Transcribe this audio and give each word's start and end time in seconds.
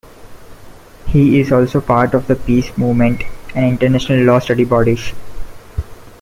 He 1.05 1.39
is 1.39 1.51
also 1.51 1.79
part 1.79 2.15
of 2.15 2.25
the 2.25 2.35
peace 2.35 2.75
movement 2.75 3.21
and 3.53 3.73
international 3.83 4.23
law 4.25 4.39
study 4.39 4.63
bodies. 4.65 5.13